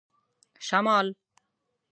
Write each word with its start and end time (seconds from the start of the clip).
شمال 0.67 1.05